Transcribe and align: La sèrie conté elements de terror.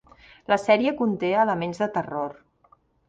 La 0.53 0.57
sèrie 0.61 0.93
conté 1.01 1.31
elements 1.43 1.83
de 1.85 1.89
terror. 1.99 2.35